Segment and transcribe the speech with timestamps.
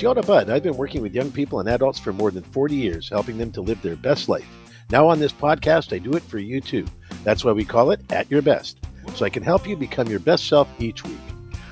[0.00, 0.48] Yoda Bud.
[0.48, 3.52] I've been working with young people and adults for more than 40 years, helping them
[3.52, 4.46] to live their best life.
[4.90, 6.86] Now, on this podcast, I do it for you too.
[7.22, 8.78] That's why we call it At Your Best,
[9.14, 11.18] so I can help you become your best self each week.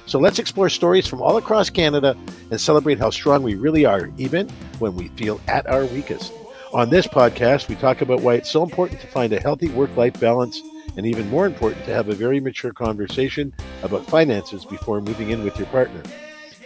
[0.05, 2.17] So let's explore stories from all across Canada
[2.51, 4.49] and celebrate how strong we really are, even
[4.79, 6.33] when we feel at our weakest.
[6.75, 9.97] On this podcast, we talk about why it's so important to find a healthy work
[9.97, 10.61] life balance,
[10.99, 15.43] and even more important, to have a very mature conversation about finances before moving in
[15.45, 16.03] with your partner.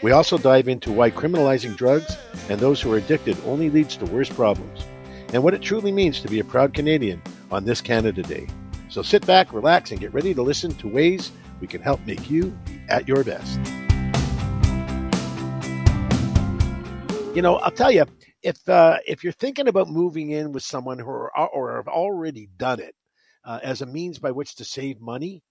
[0.02, 2.16] We also dive into why criminalizing drugs
[2.48, 4.84] and those who are addicted only leads to worse problems,
[5.32, 8.48] and what it truly means to be a proud Canadian on this Canada Day.
[8.88, 12.28] So sit back, relax, and get ready to listen to ways we can help make
[12.28, 13.60] you be at your best.
[17.36, 18.04] You know, I'll tell you,
[18.42, 22.48] if uh, if you're thinking about moving in with someone who are, or have already
[22.56, 22.96] done it
[23.44, 25.44] uh, as a means by which to save money,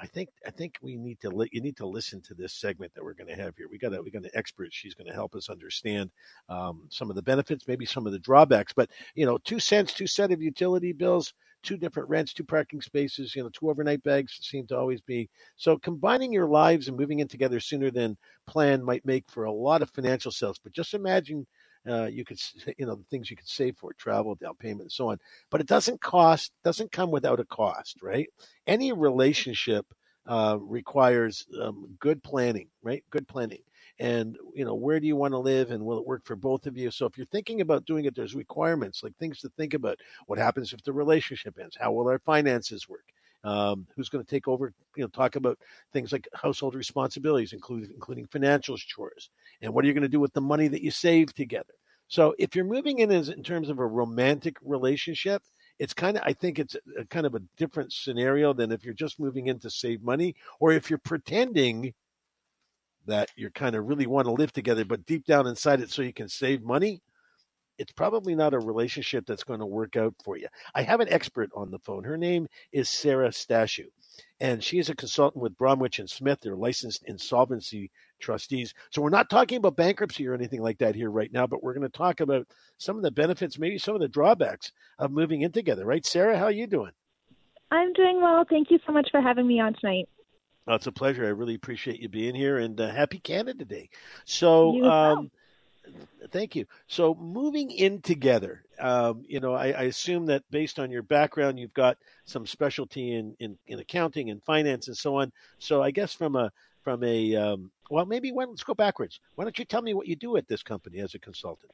[0.00, 2.94] I think I think we need to li- you need to listen to this segment
[2.94, 3.66] that we're going to have here.
[3.70, 4.72] We got we got an expert.
[4.72, 6.10] She's going to help us understand
[6.48, 8.72] um, some of the benefits, maybe some of the drawbacks.
[8.72, 12.80] But you know, two cents, two set of utility bills, two different rents, two parking
[12.80, 13.36] spaces.
[13.36, 15.76] You know, two overnight bags seem to always be so.
[15.76, 19.82] Combining your lives and moving in together sooner than planned might make for a lot
[19.82, 20.58] of financial sales.
[20.62, 21.46] But just imagine
[21.88, 22.38] uh, you could
[22.78, 25.18] you know the things you could save for travel down payment and so on
[25.50, 28.28] but it doesn't cost doesn't come without a cost right?
[28.66, 29.86] Any relationship
[30.26, 33.04] uh, requires um, good planning right?
[33.10, 33.62] Good planning.
[33.98, 36.66] And you know where do you want to live and will it work for both
[36.66, 36.90] of you?
[36.90, 39.98] So if you're thinking about doing it there's requirements like things to think about.
[40.26, 41.76] What happens if the relationship ends?
[41.78, 43.04] How will our finances work
[43.44, 45.58] um, who's going to take over you know talk about
[45.92, 49.30] things like household responsibilities including including financial chores
[49.62, 51.74] and what are you going to do with the money that you save together.
[52.08, 55.42] So if you're moving in as in terms of a romantic relationship
[55.80, 58.94] it's kind of i think it's a, kind of a different scenario than if you're
[58.94, 61.92] just moving in to save money or if you're pretending
[63.06, 66.02] that you're kind of really want to live together but deep down inside it so
[66.02, 67.00] you can save money
[67.80, 70.46] it's probably not a relationship that's going to work out for you.
[70.74, 72.04] I have an expert on the phone.
[72.04, 73.86] Her name is Sarah Stashu,
[74.38, 76.40] and she is a consultant with Bromwich and Smith.
[76.42, 78.74] They're licensed insolvency trustees.
[78.90, 81.72] So we're not talking about bankruptcy or anything like that here right now, but we're
[81.72, 82.46] going to talk about
[82.76, 85.86] some of the benefits, maybe some of the drawbacks of moving in together.
[85.86, 86.36] Right, Sarah?
[86.36, 86.92] How are you doing?
[87.70, 88.44] I'm doing well.
[88.48, 90.06] Thank you so much for having me on tonight.
[90.66, 91.24] Oh, it's a pleasure.
[91.24, 93.88] I really appreciate you being here, and uh, happy Canada Day.
[94.26, 95.30] So, um,
[96.30, 96.66] Thank you.
[96.86, 101.58] So moving in together, um, you know, I, I, assume that based on your background,
[101.58, 105.32] you've got some specialty in, in, in accounting and finance and so on.
[105.58, 106.50] So I guess from a
[106.82, 109.20] from a um, well, maybe when, let's go backwards.
[109.34, 111.72] Why don't you tell me what you do at this company as a consultant?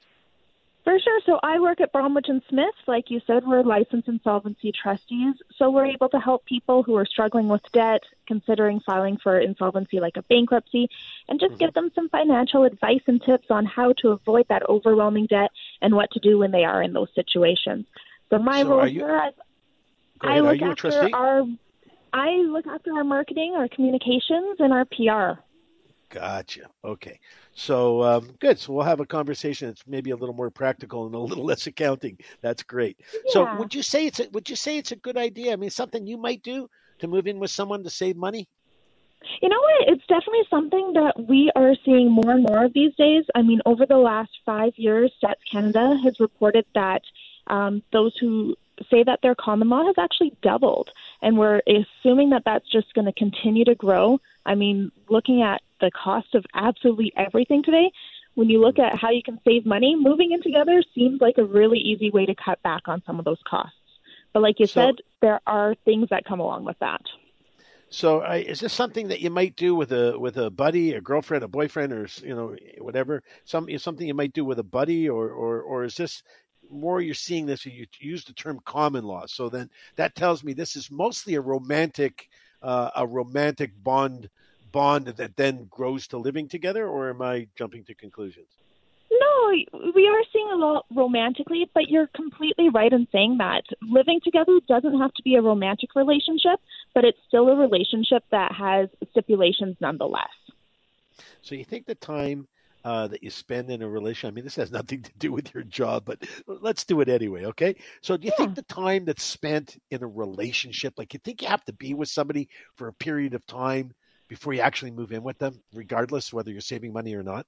[0.87, 1.21] For sure.
[1.27, 2.77] So I work at Bromwich and Smith.
[2.87, 5.35] Like you said, we're licensed insolvency trustees.
[5.57, 9.99] So we're able to help people who are struggling with debt, considering filing for insolvency
[9.99, 10.89] like a bankruptcy,
[11.29, 11.59] and just mm-hmm.
[11.59, 15.51] give them some financial advice and tips on how to avoid that overwhelming debt
[15.83, 17.87] and what to do when they are in those situations.
[18.31, 19.33] So my so role here,
[20.21, 21.43] I look after our
[22.13, 25.41] I look after our marketing, our communications, and our PR.
[26.09, 26.71] Gotcha.
[26.85, 27.19] Okay.
[27.53, 28.59] So um, good.
[28.59, 31.67] So we'll have a conversation that's maybe a little more practical and a little less
[31.67, 32.19] accounting.
[32.43, 33.01] That's great.
[33.13, 33.21] Yeah.
[33.29, 35.53] So would you say it's a, would you say it's a good idea?
[35.53, 36.69] I mean, something you might do
[37.01, 38.49] to move in with someone to save money.
[39.43, 39.89] You know what?
[39.89, 43.25] It's definitely something that we are seeing more and more of these days.
[43.35, 47.03] I mean, over the last five years, Stats Canada has reported that
[47.49, 48.55] um, those who
[48.91, 50.91] say that their common law has actually doubled,
[51.23, 54.21] and we're assuming that that's just going to continue to grow.
[54.45, 57.91] I mean, looking at the cost of absolutely everything today,
[58.35, 61.45] when you look at how you can save money, moving in together seems like a
[61.45, 63.77] really easy way to cut back on some of those costs.
[64.33, 67.01] But like you so, said, there are things that come along with that.
[67.89, 71.01] So, uh, is this something that you might do with a with a buddy, a
[71.01, 73.23] girlfriend, a boyfriend, or you know whatever?
[73.45, 76.23] Some something you might do with a buddy, or or or is this
[76.69, 77.65] more you're seeing this?
[77.65, 81.41] You use the term common law, so then that tells me this is mostly a
[81.41, 82.29] romantic
[82.61, 84.29] uh, a romantic bond
[84.77, 88.49] bond that then grows to living together, or am I jumping to conclusions?
[89.11, 89.51] No,
[89.95, 94.53] we are seeing a lot romantically, but you're completely right in saying that living together
[94.69, 96.61] doesn't have to be a romantic relationship,
[96.95, 100.37] but it's still a relationship that has stipulations nonetheless.
[101.41, 102.47] So you think the time
[102.85, 104.33] uh, that you spend in a relationship.
[104.33, 107.47] I mean, this has nothing to do with your job, but let's do it anyway,
[107.47, 107.75] okay?
[108.03, 108.45] So, do you yeah.
[108.45, 111.95] think the time that's spent in a relationship, like you think you have to be
[111.95, 113.95] with somebody for a period of time
[114.29, 117.47] before you actually move in with them, regardless whether you're saving money or not?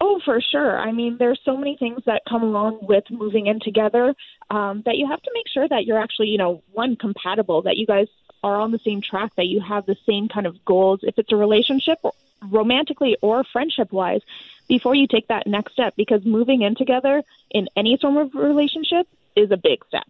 [0.00, 0.78] Oh, for sure.
[0.78, 4.14] I mean, there's so many things that come along with moving in together
[4.50, 7.76] um, that you have to make sure that you're actually, you know, one compatible, that
[7.76, 8.08] you guys
[8.42, 11.00] are on the same track, that you have the same kind of goals.
[11.02, 11.98] If it's a relationship,
[12.42, 14.20] romantically or friendship wise,
[14.68, 19.06] before you take that next step because moving in together in any form of relationship
[19.36, 20.06] is a big step.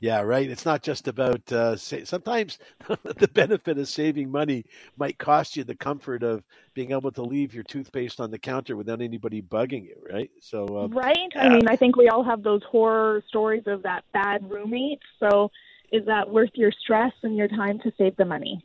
[0.00, 0.48] Yeah, right.
[0.48, 2.58] It's not just about uh, say, sometimes
[2.88, 4.64] the benefit of saving money
[4.96, 6.42] might cost you the comfort of
[6.74, 10.30] being able to leave your toothpaste on the counter without anybody bugging you, right?
[10.40, 11.16] So, um, right.
[11.36, 15.00] I mean, I think we all have those horror stories of that bad roommate.
[15.20, 15.50] So,
[15.92, 18.64] is that worth your stress and your time to save the money?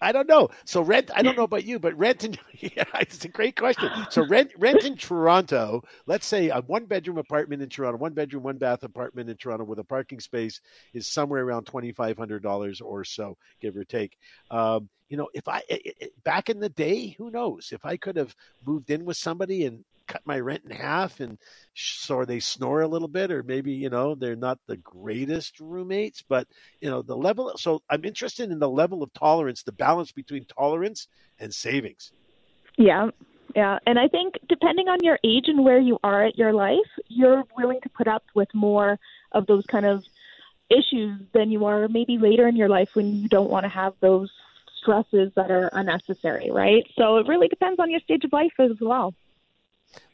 [0.00, 0.48] I don't know.
[0.64, 1.10] So rent.
[1.14, 3.90] I don't know about you, but rent in yeah, it's a great question.
[4.10, 5.82] So rent rent in Toronto.
[6.06, 9.64] Let's say a one bedroom apartment in Toronto, one bedroom, one bath apartment in Toronto
[9.64, 10.60] with a parking space
[10.92, 14.18] is somewhere around twenty five hundred dollars or so, give or take.
[14.50, 15.62] Um, you know, if I
[16.24, 18.34] back in the day, who knows if I could have
[18.66, 21.38] moved in with somebody and cut my rent in half and
[21.74, 26.22] so they snore a little bit or maybe you know they're not the greatest roommates
[26.28, 26.46] but
[26.80, 30.44] you know the level so i'm interested in the level of tolerance the balance between
[30.44, 31.08] tolerance
[31.38, 32.12] and savings.
[32.76, 33.10] Yeah
[33.54, 36.90] yeah and i think depending on your age and where you are at your life
[37.08, 38.98] you're willing to put up with more
[39.32, 40.04] of those kind of
[40.68, 43.94] issues than you are maybe later in your life when you don't want to have
[44.00, 44.30] those
[44.76, 46.84] stresses that are unnecessary right?
[46.96, 49.14] So it really depends on your stage of life as well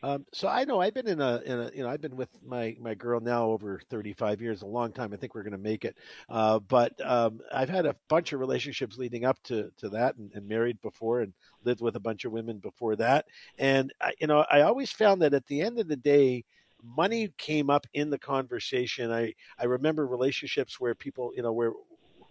[0.02, 2.28] um, so I know I've been in a, in a, you know, I've been with
[2.44, 5.12] my, my girl now over 35 years, a long time.
[5.12, 5.96] I think we're going to make it.
[6.28, 10.32] Uh, but um, I've had a bunch of relationships leading up to, to that and,
[10.34, 11.32] and, married before and
[11.64, 13.26] lived with a bunch of women before that.
[13.58, 16.44] And, I, you know, I always found that at the end of the day,
[16.82, 19.12] money came up in the conversation.
[19.12, 21.72] I, I remember relationships where people, you know, where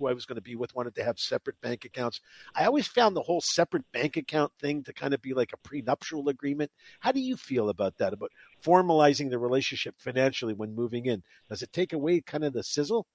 [0.01, 2.19] who I was going to be with wanted to have separate bank accounts.
[2.55, 5.57] I always found the whole separate bank account thing to kind of be like a
[5.57, 6.71] prenuptial agreement.
[6.99, 8.13] How do you feel about that?
[8.13, 8.31] About
[8.63, 11.23] formalizing the relationship financially when moving in?
[11.49, 13.05] Does it take away kind of the sizzle?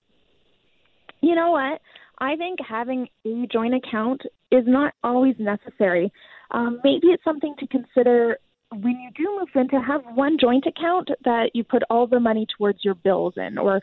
[1.21, 1.81] You know what?
[2.19, 6.13] I think having a joint account is not always necessary.
[6.53, 8.39] Um, maybe it's something to consider
[8.71, 12.21] when you do move in to have one joint account that you put all the
[12.21, 13.81] money towards your bills in or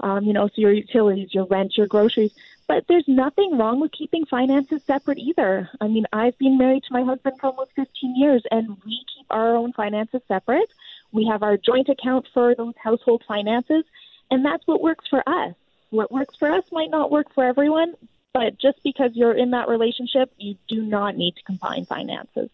[0.00, 2.32] um, you know, so your utilities, your rent, your groceries.
[2.68, 5.70] But there's nothing wrong with keeping finances separate either.
[5.80, 9.26] I mean, I've been married to my husband for almost 15 years, and we keep
[9.30, 10.70] our own finances separate.
[11.12, 13.84] We have our joint account for those household finances,
[14.30, 15.54] and that's what works for us.
[15.90, 17.94] What works for us might not work for everyone,
[18.34, 22.50] but just because you're in that relationship, you do not need to combine finances.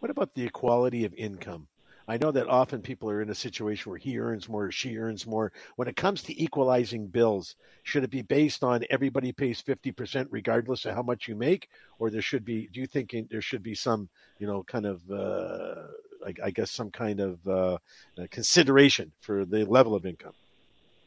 [0.00, 1.68] What about the equality of income?
[2.08, 5.26] I know that often people are in a situation where he earns more, she earns
[5.26, 5.52] more.
[5.74, 10.84] When it comes to equalizing bills, should it be based on everybody pays 50% regardless
[10.84, 11.68] of how much you make?
[11.98, 14.08] Or there should be, do you think there should be some,
[14.38, 15.86] you know, kind of, uh,
[16.24, 17.78] I, I, guess, some kind of uh,
[18.30, 20.34] consideration for the level of income?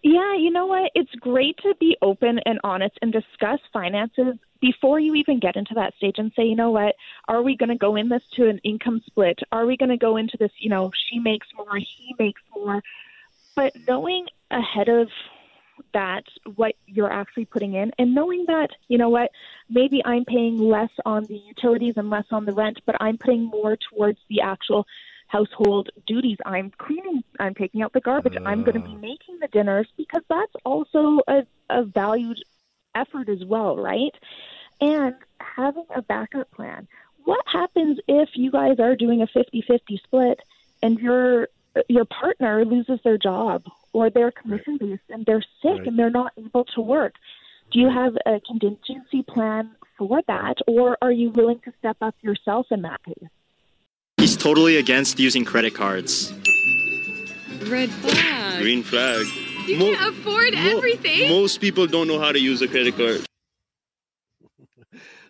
[0.01, 0.91] Yeah, you know what?
[0.95, 5.73] It's great to be open and honest and discuss finances before you even get into
[5.75, 6.95] that stage and say, you know what,
[7.27, 9.39] are we going to go in this to an income split?
[9.51, 12.81] Are we going to go into this, you know, she makes more, he makes more?
[13.55, 15.09] But knowing ahead of
[15.93, 16.23] that
[16.55, 19.31] what you're actually putting in and knowing that, you know what,
[19.69, 23.45] maybe I'm paying less on the utilities and less on the rent, but I'm putting
[23.45, 24.85] more towards the actual
[25.29, 26.37] household duties.
[26.45, 28.41] I'm cleaning, I'm taking out the garbage, uh.
[28.45, 32.39] I'm going to be making the dinners because that's also a, a valued
[32.95, 34.13] effort as well, right?
[34.81, 36.87] And having a backup plan.
[37.25, 40.39] What happens if you guys are doing a 50-50 split
[40.81, 41.47] and your
[41.87, 43.63] your partner loses their job
[43.93, 45.87] or they're commission based and they're sick right.
[45.87, 47.13] and they're not able to work?
[47.71, 52.15] Do you have a contingency plan for that or are you willing to step up
[52.21, 53.29] yourself in that case?
[54.39, 56.31] Totally against using credit cards.
[57.67, 58.61] Red flag.
[58.61, 59.25] Green flag.
[59.67, 61.29] You Mo- can afford mo- everything.
[61.29, 63.28] Most people don't know how to use a credit card.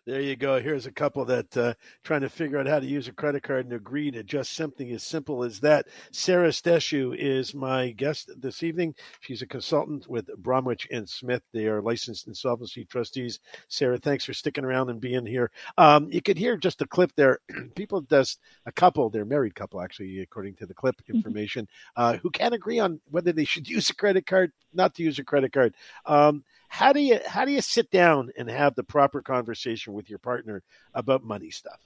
[0.09, 0.59] There you go.
[0.59, 3.65] Here's a couple that uh, trying to figure out how to use a credit card
[3.65, 5.85] and agree to just something as simple as that.
[6.11, 8.95] Sarah Steshu is my guest this evening.
[9.19, 11.43] She's a consultant with Bromwich and Smith.
[11.53, 13.39] They are licensed insolvency trustees.
[13.67, 15.51] Sarah, thanks for sticking around and being here.
[15.77, 17.37] Um, you could hear just a clip there.
[17.75, 21.17] People just a couple, they're married couple actually, according to the clip mm-hmm.
[21.17, 25.03] information, uh, who can't agree on whether they should use a credit card, not to
[25.03, 25.75] use a credit card.
[26.07, 30.09] Um, how do you how do you sit down and have the proper conversation with
[30.09, 31.79] your partner about money stuff?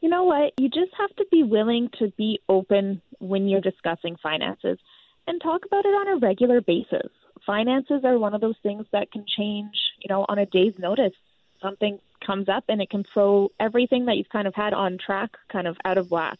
[0.00, 0.52] You know what?
[0.58, 4.78] You just have to be willing to be open when you're discussing finances
[5.26, 7.10] and talk about it on a regular basis.
[7.46, 11.14] Finances are one of those things that can change, you know, on a day's notice.
[11.62, 15.30] Something comes up and it can throw everything that you've kind of had on track
[15.50, 16.38] kind of out of whack.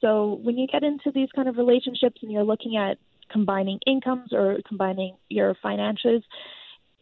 [0.00, 2.98] So when you get into these kind of relationships and you're looking at
[3.30, 6.22] combining incomes or combining your finances,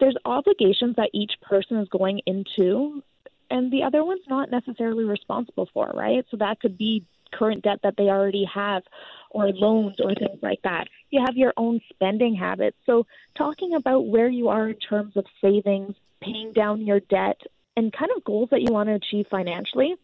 [0.00, 3.02] there's obligations that each person is going into
[3.50, 6.24] and the other one's not necessarily responsible for, right?
[6.30, 8.82] So that could be current debt that they already have
[9.30, 10.88] or loans or things like that.
[11.10, 12.76] You have your own spending habits.
[12.86, 17.40] So, talking about where you are in terms of savings, paying down your debt,
[17.76, 19.94] and kind of goals that you want to achieve financially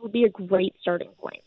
[0.00, 1.42] would be a great starting point.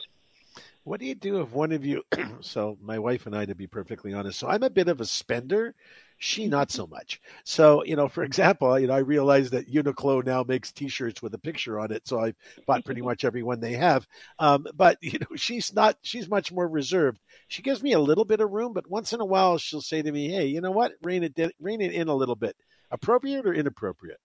[0.83, 2.03] What do you do if one of you?
[2.41, 5.05] so, my wife and I, to be perfectly honest, so I'm a bit of a
[5.05, 5.75] spender.
[6.19, 7.21] She not so much.
[7.43, 11.33] So, you know, for example, you know, I realized that Uniqlo now makes T-shirts with
[11.35, 12.33] a picture on it, so I
[12.65, 14.07] bought pretty much every one they have.
[14.39, 15.97] Um, but you know, she's not.
[16.01, 17.19] She's much more reserved.
[17.47, 20.01] She gives me a little bit of room, but once in a while, she'll say
[20.01, 20.93] to me, "Hey, you know what?
[21.03, 22.55] Rein it, rein it in a little bit.
[22.89, 24.19] Appropriate or inappropriate?"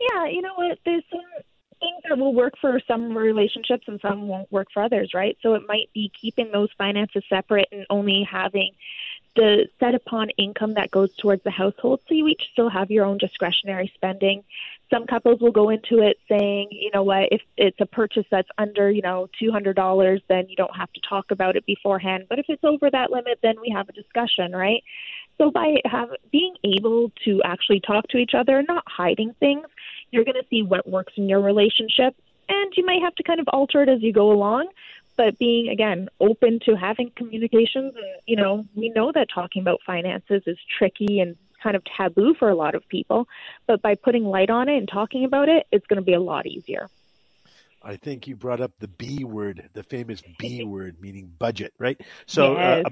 [0.00, 0.78] Yeah, you know what?
[0.84, 1.20] There's some
[1.80, 5.36] things that will work for some relationships and some won't work for others, right?
[5.42, 8.72] So it might be keeping those finances separate and only having
[9.36, 12.00] the set upon income that goes towards the household.
[12.08, 14.42] So you each still have your own discretionary spending.
[14.90, 18.48] Some couples will go into it saying, you know what, if it's a purchase that's
[18.58, 22.26] under, you know, $200, then you don't have to talk about it beforehand.
[22.28, 24.82] But if it's over that limit, then we have a discussion, right?
[25.38, 29.66] So by have, being able to actually talk to each other, not hiding things,
[30.10, 32.16] you're going to see what works in your relationship.
[32.48, 34.68] And you might have to kind of alter it as you go along
[35.16, 39.80] but being again open to having communications and you know we know that talking about
[39.84, 43.28] finances is tricky and kind of taboo for a lot of people
[43.66, 46.20] but by putting light on it and talking about it it's going to be a
[46.20, 46.88] lot easier
[47.82, 51.98] I think you brought up the B word, the famous B word, meaning budget, right?
[52.26, 52.82] So, uh, yes.
[52.84, 52.90] uh,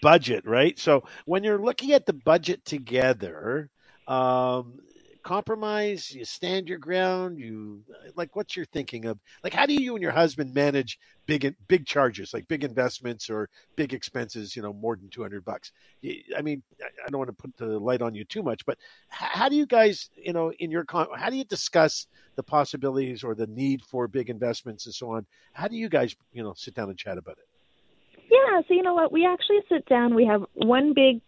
[0.00, 0.78] budget, right?
[0.78, 3.68] So, when you're looking at the budget together,
[4.08, 4.78] um,
[5.22, 6.12] compromise?
[6.12, 7.38] You stand your ground?
[7.38, 7.82] You
[8.16, 11.86] like what's your thinking of like how do you and your husband manage big big
[11.86, 14.56] charges like big investments or big expenses?
[14.56, 15.72] You know, more than two hundred bucks.
[16.36, 19.48] I mean, I don't want to put the light on you too much, but how
[19.48, 23.46] do you guys, you know, in your how do you discuss the possibilities or the
[23.46, 25.26] need for big investments and so on?
[25.52, 27.46] How do you guys, you know, sit down and chat about it?
[28.30, 29.10] Yeah, so you know what?
[29.12, 30.14] We actually sit down.
[30.14, 31.20] We have one big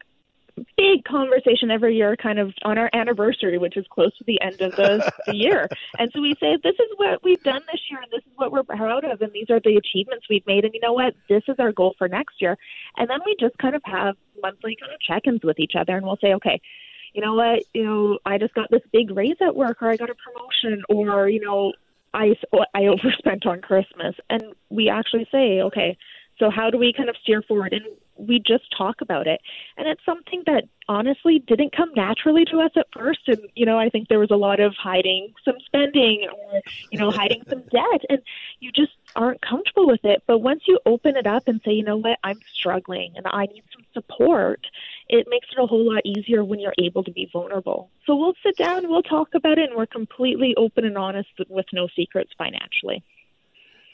[0.76, 4.60] big conversation every year, kind of on our anniversary, which is close to the end
[4.60, 5.68] of the, the year.
[5.98, 8.50] And so we say, this is what we've done this year, and this is what
[8.50, 10.64] we're proud of, and these are the achievements we've made.
[10.64, 11.14] And you know what?
[11.28, 12.56] This is our goal for next year.
[12.96, 15.96] And then we just kind of have monthly kind of check ins with each other,
[15.96, 16.60] and we'll say, okay,
[17.12, 17.62] you know what?
[17.74, 20.82] You know, I just got this big raise at work, or I got a promotion,
[20.88, 21.72] or, you know,
[22.14, 24.14] I, oh, I overspent on Christmas.
[24.30, 25.96] And we actually say, okay,
[26.38, 27.72] so how do we kind of steer forward?
[27.72, 27.84] And
[28.16, 29.40] we just talk about it.
[29.76, 33.20] And it's something that honestly didn't come naturally to us at first.
[33.26, 36.98] And, you know, I think there was a lot of hiding some spending or, you
[36.98, 38.02] know, hiding some debt.
[38.08, 38.20] And
[38.60, 40.22] you just aren't comfortable with it.
[40.26, 43.46] But once you open it up and say, you know what, I'm struggling and I
[43.46, 44.66] need some support,
[45.08, 47.90] it makes it a whole lot easier when you're able to be vulnerable.
[48.06, 51.66] So we'll sit down, we'll talk about it, and we're completely open and honest with
[51.72, 53.02] no secrets financially.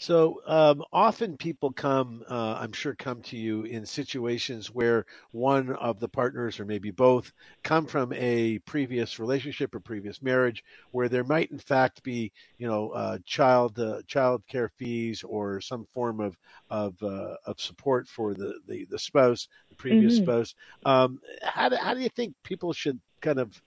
[0.00, 5.74] So um, often people come, uh, I'm sure, come to you in situations where one
[5.74, 7.32] of the partners, or maybe both,
[7.64, 10.62] come from a previous relationship or previous marriage,
[10.92, 15.60] where there might, in fact, be, you know, uh, child uh, child care fees or
[15.60, 16.36] some form of
[16.70, 20.24] of, uh, of support for the, the, the spouse, the previous mm-hmm.
[20.24, 20.54] spouse.
[20.84, 23.60] Um, how do, how do you think people should kind of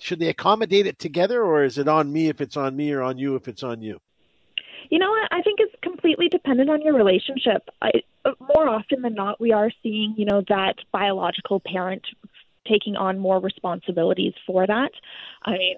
[0.00, 3.02] should they accommodate it together, or is it on me if it's on me, or
[3.02, 4.00] on you if it's on you?
[4.90, 5.28] You know what?
[5.30, 7.68] I think it's completely dependent on your relationship.
[7.82, 7.90] I,
[8.54, 12.02] more often than not, we are seeing, you know, that biological parent
[12.68, 14.90] taking on more responsibilities for that.
[15.44, 15.76] I mean,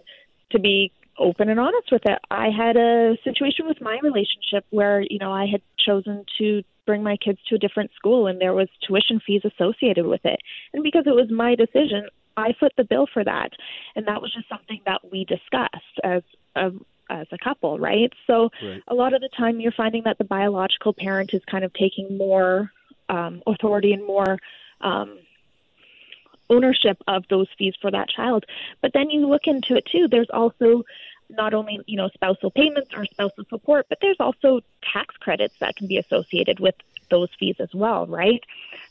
[0.52, 5.00] to be open and honest with it, I had a situation with my relationship where,
[5.00, 8.54] you know, I had chosen to bring my kids to a different school and there
[8.54, 10.40] was tuition fees associated with it.
[10.72, 13.50] And because it was my decision, I foot the bill for that.
[13.96, 16.22] And that was just something that we discussed as
[16.54, 16.70] a
[17.08, 18.12] as a couple, right?
[18.26, 18.82] So right.
[18.88, 22.16] a lot of the time you're finding that the biological parent is kind of taking
[22.16, 22.72] more
[23.08, 24.38] um, authority and more
[24.80, 25.18] um,
[26.50, 28.44] ownership of those fees for that child.
[28.80, 30.08] But then you look into it too.
[30.08, 30.84] There's also
[31.30, 35.76] not only you know spousal payments or spousal support, but there's also tax credits that
[35.76, 36.74] can be associated with
[37.10, 38.42] those fees as well, right?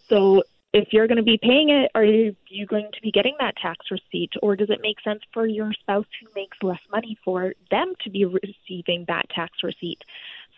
[0.10, 0.44] So
[0.78, 2.36] if you're going to be paying it, are you,
[2.68, 4.32] going to be getting that tax receipt?
[4.42, 8.10] Or does it make sense for your spouse who makes less money for them to
[8.10, 10.02] be receiving that tax receipt?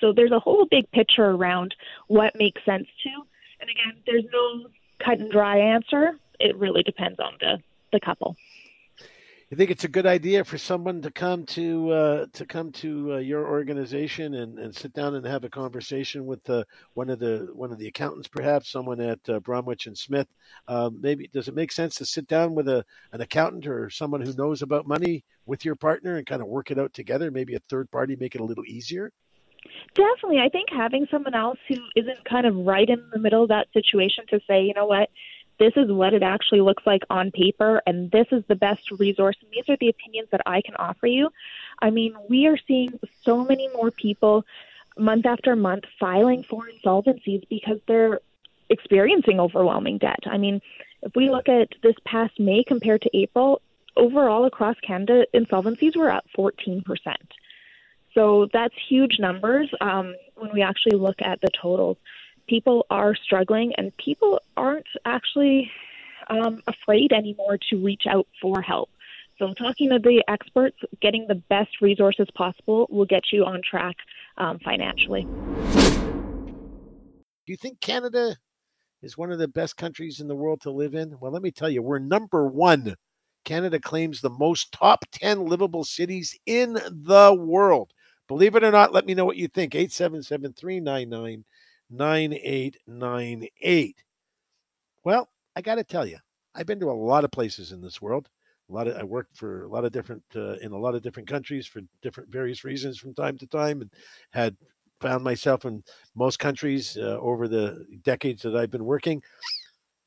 [0.02, 1.76] So there's a whole big picture around
[2.08, 3.10] what makes sense to.
[3.62, 4.68] And again, there's no
[5.04, 6.14] cut and dry answer.
[6.40, 7.62] It really depends on the,
[7.92, 8.36] the couple
[9.50, 13.14] you think it's a good idea for someone to come to uh, to come to
[13.14, 16.64] uh, your organization and, and sit down and have a conversation with uh,
[16.94, 20.28] one of the one of the accountants, perhaps someone at uh, Bromwich and Smith?
[20.68, 24.22] Um, maybe does it make sense to sit down with a an accountant or someone
[24.22, 27.32] who knows about money with your partner and kind of work it out together?
[27.32, 29.12] Maybe a third party make it a little easier.
[29.96, 30.40] Definitely.
[30.40, 33.68] I think having someone else who isn't kind of right in the middle of that
[33.74, 35.10] situation to say, you know what,
[35.60, 39.36] this is what it actually looks like on paper, and this is the best resource,
[39.42, 41.30] and these are the opinions that I can offer you.
[41.82, 44.46] I mean, we are seeing so many more people
[44.98, 48.22] month after month filing for insolvencies because they're
[48.70, 50.20] experiencing overwhelming debt.
[50.26, 50.62] I mean,
[51.02, 53.62] if we look at this past May compared to April,
[53.96, 56.84] overall across Canada, insolvencies were up 14%.
[58.14, 61.98] So that's huge numbers um, when we actually look at the totals.
[62.50, 65.70] People are struggling, and people aren't actually
[66.32, 68.90] um, afraid anymore to reach out for help.
[69.38, 73.62] So, I'm talking to the experts, getting the best resources possible will get you on
[73.62, 73.98] track
[74.40, 75.28] um, financially.
[77.46, 78.36] Do you think Canada
[79.04, 81.18] is one of the best countries in the world to live in?
[81.20, 82.96] Well, let me tell you, we're number one.
[83.46, 87.94] Canada claims the most top 10 livable cities in the world.
[88.28, 89.74] Believe it or not, let me know what you think.
[89.76, 91.46] 877 399
[91.90, 94.04] 9898.
[95.04, 96.18] Well, I got to tell you,
[96.56, 98.30] I've been to a lot of places in this world.
[98.70, 101.02] A lot of I worked for a lot of different uh, in a lot of
[101.02, 103.92] different countries for different various reasons from time to time, and
[104.32, 104.56] had
[105.02, 105.84] found myself in
[106.16, 109.22] most countries uh, over the decades that I've been working.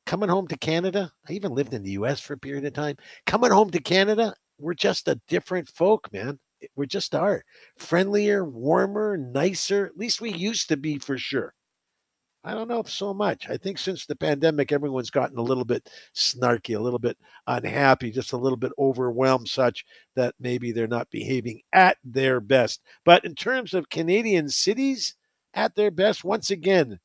[0.07, 2.21] Coming home to Canada, I even lived in the U.S.
[2.21, 2.97] for a period of time.
[3.27, 6.39] Coming home to Canada, we're just a different folk, man
[6.77, 7.45] we just are
[7.77, 9.87] friendlier, warmer, nicer.
[9.87, 11.55] At least we used to be for sure.
[12.45, 13.49] I don't know if so much.
[13.49, 18.11] I think since the pandemic, everyone's gotten a little bit snarky, a little bit unhappy,
[18.11, 19.85] just a little bit overwhelmed, such
[20.17, 22.83] that maybe they're not behaving at their best.
[23.05, 25.15] But in terms of Canadian cities
[25.55, 26.99] at their best, once again,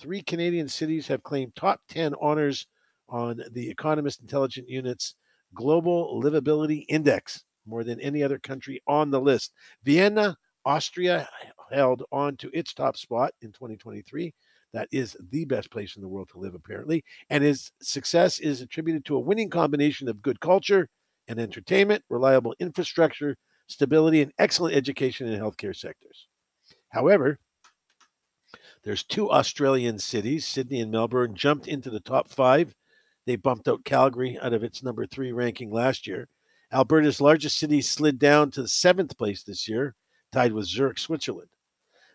[0.00, 2.66] three Canadian cities have claimed top 10 honors
[3.08, 5.14] on the Economist Intelligence Unit's
[5.54, 9.52] Global Livability Index more than any other country on the list.
[9.84, 11.28] Vienna, Austria
[11.70, 14.34] held on to its top spot in 2023.
[14.72, 17.04] That is the best place in the world to live, apparently.
[17.28, 20.88] And his success is attributed to a winning combination of good culture
[21.26, 26.28] and entertainment, reliable infrastructure, stability, and excellent education and healthcare sectors.
[26.90, 27.38] However,
[28.82, 32.74] there's two Australian cities, Sydney and Melbourne, jumped into the top five.
[33.26, 36.28] They bumped out Calgary out of its number three ranking last year.
[36.72, 39.94] Alberta's largest city slid down to the seventh place this year,
[40.32, 41.50] tied with Zurich, Switzerland.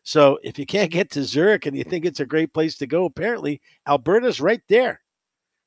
[0.06, 2.86] So if you can't get to Zurich and you think it's a great place to
[2.86, 5.02] go, apparently Alberta's right there,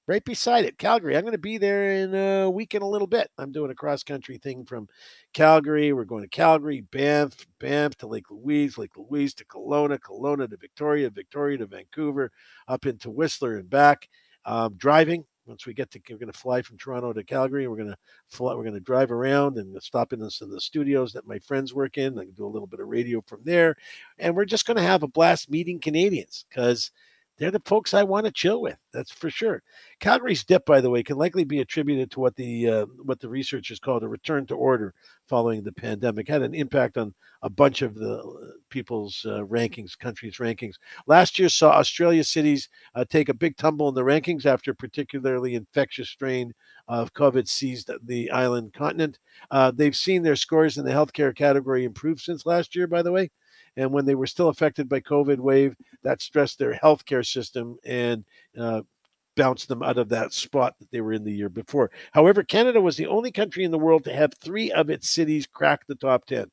[0.07, 0.79] right beside it.
[0.79, 1.17] Calgary.
[1.17, 3.29] I'm going to be there in a week and a little bit.
[3.37, 4.87] I'm doing a cross country thing from
[5.35, 5.93] Calgary.
[5.93, 10.57] We're going to Calgary, Banff, Banff to Lake Louise, Lake Louise to Kelowna, Kelowna to
[10.57, 12.31] Victoria, Victoria to Vancouver,
[12.69, 14.09] up into Whistler and back.
[14.45, 17.67] Um, driving once we get to, we're going to fly from Toronto to Calgary.
[17.67, 17.97] We're going to
[18.29, 21.39] fly, we're going to drive around and stop in, this, in the studios that my
[21.39, 22.19] friends work in.
[22.19, 23.77] I can do a little bit of radio from there,
[24.19, 26.93] and we're just going to have a blast meeting Canadians because
[27.39, 28.77] they're the folks I want to chill with.
[28.93, 29.63] That's for sure.
[30.01, 33.29] Calgary's dip, by the way, can likely be attributed to what the uh, what the
[33.29, 34.95] researchers called a return to order
[35.29, 36.29] following the pandemic.
[36.29, 40.75] Had an impact on a bunch of the uh, people's uh, rankings, countries' rankings.
[41.07, 44.77] Last year saw Australia cities uh, take a big tumble in the rankings after a
[44.77, 46.53] particularly infectious strain
[46.89, 49.19] of COVID seized the island continent.
[49.51, 53.13] Uh, they've seen their scores in the healthcare category improve since last year, by the
[53.13, 53.31] way
[53.77, 58.25] and when they were still affected by COVID wave, that stressed their healthcare system and
[58.59, 58.83] uh,
[59.37, 61.91] bounced them out of that spot that they were in the year before.
[62.13, 65.47] However, Canada was the only country in the world to have three of its cities
[65.47, 66.51] crack the top 10.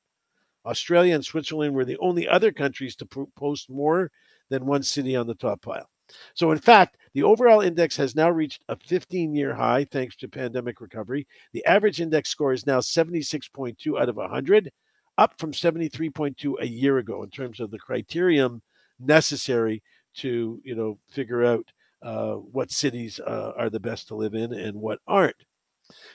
[0.66, 4.12] Australia and Switzerland were the only other countries to post more
[4.50, 5.90] than one city on the top pile.
[6.34, 10.28] So, in fact, the overall index has now reached a 15 year high thanks to
[10.28, 11.28] pandemic recovery.
[11.54, 14.72] The average index score is now 76.2 out of 100,
[15.18, 18.62] up from 73.2 a year ago in terms of the criterion
[19.00, 19.82] necessary
[20.16, 24.54] to you know figure out uh, what cities uh, are the best to live in
[24.54, 25.36] and what aren't.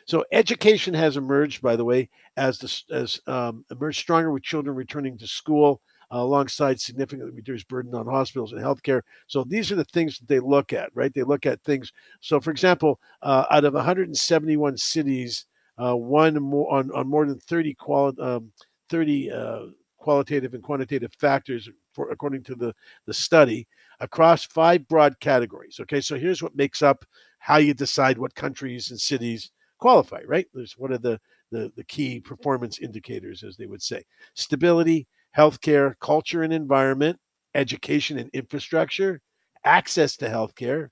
[0.07, 4.75] So education has emerged, by the way, as the, as um, emerged stronger with children
[4.77, 5.81] returning to school.
[6.13, 9.01] Uh, alongside significantly reduced burden on hospitals and healthcare.
[9.29, 11.15] So these are the things that they look at, right?
[11.15, 11.93] They look at things.
[12.19, 15.47] So, for example, uh, out of 171 cities,
[15.79, 18.51] uh, one more on, on more than 30 quali- um,
[18.91, 19.61] 30 uh,
[19.99, 22.75] qualitative and quantitative factors for according to the,
[23.07, 23.67] the study
[24.01, 25.79] across five broad categories.
[25.81, 27.05] Okay, so here's what makes up
[27.39, 30.47] how you decide what countries and cities qualify, right?
[30.53, 34.03] There's one of the, the, the key performance indicators, as they would say
[34.35, 37.19] stability, healthcare, culture and environment,
[37.55, 39.21] education and infrastructure,
[39.65, 40.89] access to healthcare,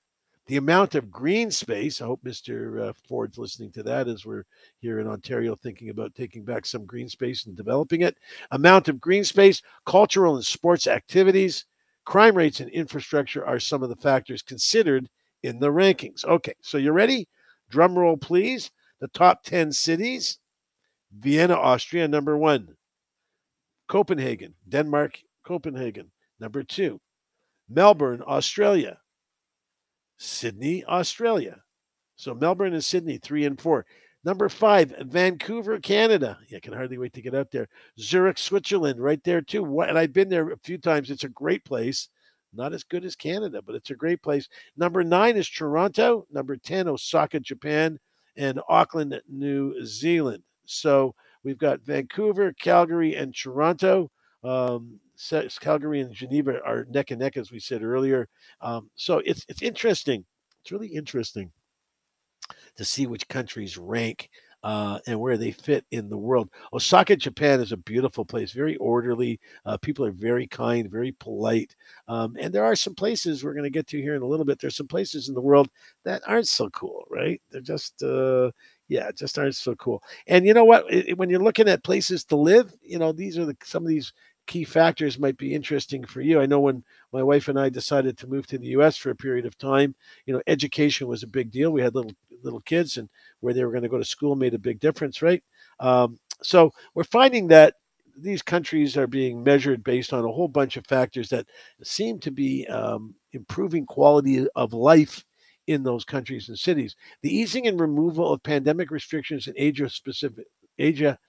[0.49, 2.89] The amount of green space, I hope Mr.
[2.89, 4.45] Uh, Ford's listening to that as we're
[4.79, 8.17] here in Ontario thinking about taking back some green space and developing it.
[8.49, 11.65] Amount of green space, cultural and sports activities,
[12.03, 15.07] crime rates, and infrastructure are some of the factors considered
[15.43, 16.25] in the rankings.
[16.25, 17.27] Okay, so you ready?
[17.69, 18.71] Drum roll, please.
[19.01, 20.39] The top 10 cities
[21.19, 22.75] Vienna, Austria, number one.
[23.87, 26.09] Copenhagen, Denmark, Copenhagen,
[26.39, 26.99] number two.
[27.69, 28.97] Melbourne, Australia.
[30.19, 31.61] Sydney, Australia.
[32.17, 33.85] So Melbourne and Sydney, three and four.
[34.25, 36.37] Number five, Vancouver, Canada.
[36.49, 37.69] Yeah, I can hardly wait to get out there.
[37.97, 39.81] Zurich, Switzerland, right there too.
[39.81, 41.09] And I've been there a few times.
[41.09, 42.09] It's a great place.
[42.53, 44.49] Not as good as Canada, but it's a great place.
[44.75, 46.25] Number nine is Toronto.
[46.31, 47.97] Number 10, Osaka, Japan.
[48.35, 50.43] And Auckland, New Zealand.
[50.65, 54.11] So we've got Vancouver, Calgary, and Toronto.
[54.43, 54.99] Um,
[55.59, 58.27] Calgary and Geneva are neck and neck, as we said earlier.
[58.61, 60.25] Um, so it's it's interesting.
[60.61, 61.51] It's really interesting
[62.75, 64.29] to see which countries rank
[64.63, 66.49] uh, and where they fit in the world.
[66.73, 69.39] Osaka, Japan is a beautiful place, very orderly.
[69.65, 71.75] Uh, people are very kind, very polite.
[72.07, 74.45] Um, and there are some places we're going to get to here in a little
[74.45, 74.59] bit.
[74.59, 75.69] There's some places in the world
[76.03, 77.41] that aren't so cool, right?
[77.51, 78.51] They're just, uh,
[78.89, 80.03] yeah, just aren't so cool.
[80.27, 80.91] And you know what?
[80.91, 83.89] It, when you're looking at places to live, you know, these are the, some of
[83.89, 84.11] these
[84.49, 86.41] key factors might be interesting for you.
[86.41, 86.83] I know when
[87.13, 88.97] my wife and I decided to move to the U.S.
[88.97, 89.93] for a period of time,
[90.25, 91.69] you know, education was a big deal.
[91.69, 93.07] We had little little kids, and
[93.41, 95.43] where they were going to go to school made a big difference, right?
[95.79, 97.75] Um, so we're finding that
[98.17, 101.45] these countries are being measured based on a whole bunch of factors that
[101.83, 105.23] seem to be um, improving quality of life
[105.67, 106.95] in those countries and cities.
[107.21, 110.47] The easing and removal of pandemic restrictions in Asia specific
[110.79, 111.19] Asia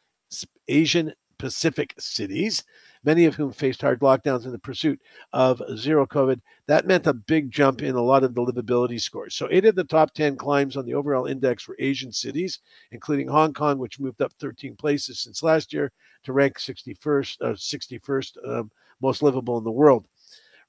[0.69, 2.65] Asian Pacific cities
[3.05, 5.01] many of whom faced hard lockdowns in the pursuit
[5.33, 6.41] of zero COVID.
[6.67, 9.35] That meant a big jump in a lot of the livability scores.
[9.35, 12.61] So, eight of the top 10 climbs on the overall index were Asian cities,
[12.93, 15.93] including Hong Kong, which moved up 13 places since last year
[16.25, 20.07] to rank 61st, uh, 61st um, most livable in the world.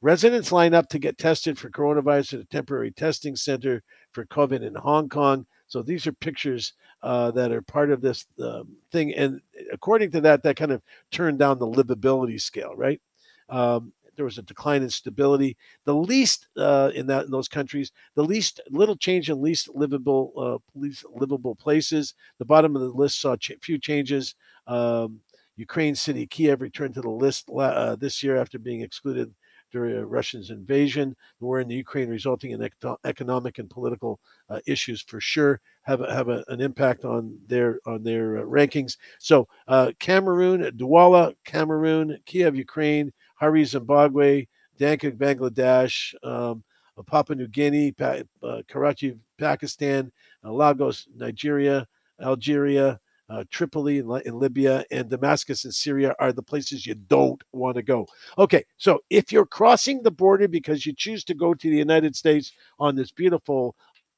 [0.02, 4.64] Residents line up to get tested for coronavirus at a temporary testing center for COVID
[4.64, 5.46] in Hong Kong.
[5.72, 9.40] So these are pictures uh, that are part of this um, thing, and
[9.72, 10.82] according to that, that kind of
[11.12, 13.00] turned down the livability scale, right?
[13.48, 15.56] Um, there was a decline in stability.
[15.86, 20.34] The least uh, in that in those countries, the least little change in least livable
[20.38, 22.16] uh, least livable places.
[22.38, 24.36] The bottom of the list saw ch- few changes.
[24.68, 25.22] Um,
[25.56, 29.34] Ukraine city Kiev returned to the list uh, this year after being excluded
[29.72, 31.16] during Russia's invasion.
[31.40, 32.70] The war in the Ukraine, resulting in
[33.06, 37.80] economic and political uh, issues, for sure, have a, have a, an impact on their
[37.86, 38.98] on their uh, rankings.
[39.20, 44.48] So, uh, Cameroon, Douala, Cameroon, Kiev, Ukraine, Harare, Zimbabwe,
[44.80, 46.14] Dhaka, Bangladesh.
[46.24, 46.64] Um,
[47.08, 50.12] Papua New Guinea, pa- uh, Karachi, Pakistan,
[50.44, 51.88] uh, Lagos, Nigeria,
[52.22, 53.00] Algeria,
[53.32, 57.76] uh, Tripoli in, in, Libya and Damascus in Syria are the places you don't want
[57.78, 58.06] to go.
[58.38, 62.14] Okay, so if you're crossing the border because you choose to go to the United
[62.16, 63.76] States on this beautiful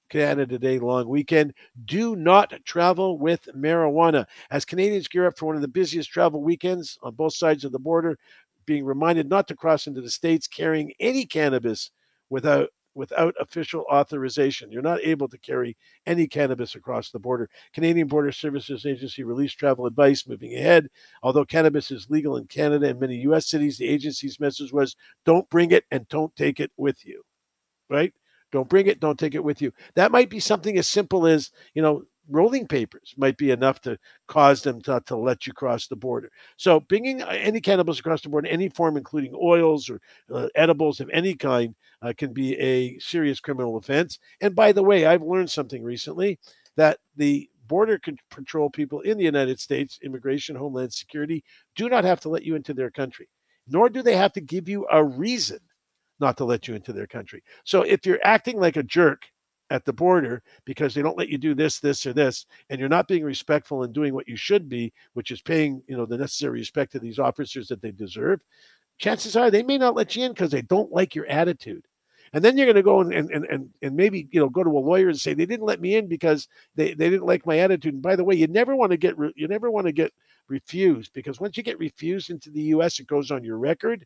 [0.10, 1.54] Canada Day long weekend,
[1.86, 4.26] do not travel with marijuana.
[4.50, 7.72] As Canadians gear up for one of the busiest travel weekends on both sides of
[7.72, 8.18] the border,
[8.66, 11.92] being reminded not to cross into the States carrying any cannabis
[12.32, 14.72] without without official authorization.
[14.72, 15.76] You're not able to carry
[16.06, 17.50] any cannabis across the border.
[17.74, 20.90] Canadian Border Services Agency released travel advice moving ahead.
[21.22, 23.48] Although cannabis is legal in Canada and many U.S.
[23.48, 27.24] cities, the agency's message was don't bring it and don't take it with you.
[27.90, 28.14] Right?
[28.52, 29.74] Don't bring it, don't take it with you.
[29.96, 33.98] That might be something as simple as, you know, rolling papers might be enough to
[34.28, 36.32] cause them to, to let you cross the border.
[36.58, 40.00] So, bringing uh, any cannabis across the border, any form, including oils or
[40.32, 44.20] uh, edibles of any kind, uh, can be a serious criminal offense.
[44.42, 46.40] And by the way, I've learned something recently
[46.76, 51.44] that the border control people in the United States, Immigration, Homeland Security,
[51.76, 53.30] do not have to let you into their country,
[53.68, 55.60] nor do they have to give you a reason
[56.20, 57.44] not to let you into their country.
[57.64, 59.24] So, if you're acting like a jerk,
[59.74, 62.88] at the border because they don't let you do this, this, or this, and you're
[62.88, 66.16] not being respectful and doing what you should be, which is paying, you know, the
[66.16, 68.40] necessary respect to these officers that they deserve,
[69.00, 71.84] chances are they may not let you in because they don't like your attitude.
[72.34, 74.70] And then you're going to go and, and, and, and maybe, you know, go to
[74.70, 77.60] a lawyer and say, they didn't let me in because they, they didn't like my
[77.60, 77.96] attitude.
[77.96, 80.14] And by the way, you never want to get, you never want to get
[80.48, 84.06] refused because once you get refused into the U.S., it goes on your record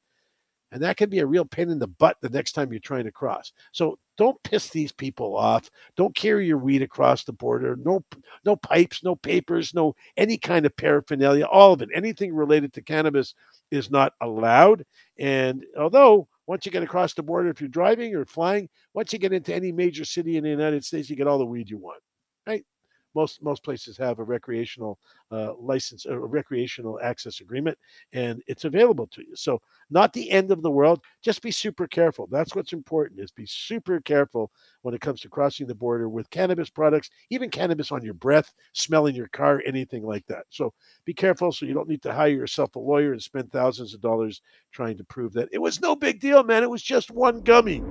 [0.72, 3.06] and that can be a real pain in the butt the next time you're trying
[3.06, 3.54] to cross.
[3.72, 5.70] So don't piss these people off.
[5.96, 7.78] Don't carry your weed across the border.
[7.78, 8.04] No,
[8.44, 11.46] no pipes, no papers, no any kind of paraphernalia.
[11.46, 13.34] All of it, anything related to cannabis,
[13.72, 14.86] is not allowed.
[15.18, 19.20] And although once you get across the border, if you're driving or flying, once you
[19.20, 21.78] get into any major city in the United States, you get all the weed you
[21.78, 22.02] want,
[22.46, 22.66] right?
[23.16, 25.00] Most most places have a recreational
[25.32, 27.78] uh, license, a recreational access agreement,
[28.14, 29.36] and it's available to you.
[29.36, 31.02] So not the end of the world.
[31.22, 32.28] Just be super careful.
[32.30, 33.20] That's what's important.
[33.20, 37.50] Is be super careful when it comes to crossing the border with cannabis products, even
[37.50, 40.46] cannabis on your breath, smelling your car, anything like that.
[40.50, 40.74] So
[41.06, 44.02] be careful, so you don't need to hire yourself a lawyer and spend thousands of
[44.02, 44.42] dollars
[44.72, 46.64] trying to prove that it was no big deal, man.
[46.64, 47.82] It was just one gummy.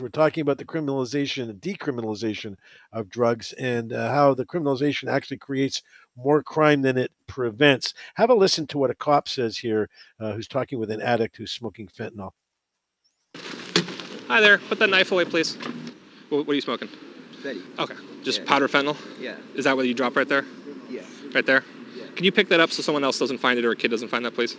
[0.00, 2.56] We're talking about the criminalization and decriminalization
[2.92, 5.82] of drugs and uh, how the criminalization actually creates
[6.16, 7.92] more crime than it prevents.
[8.14, 11.36] Have a listen to what a cop says here uh, who's talking with an addict
[11.36, 12.30] who's smoking fentanyl.
[14.28, 14.58] Hi there.
[14.58, 15.56] Put that knife away, please.
[16.30, 16.88] What, what are you smoking?
[17.42, 17.60] Betty.
[17.78, 17.94] Okay.
[18.22, 18.46] Just Yeah.
[18.46, 18.96] powder fentanyl?
[19.20, 19.36] Yeah.
[19.54, 20.46] Is that what you drop right there?
[20.88, 21.02] Yeah.
[21.34, 21.64] Right there?
[21.94, 22.04] Yeah.
[22.16, 24.08] Can you pick that up so someone else doesn't find it or a kid doesn't
[24.08, 24.56] find that, please?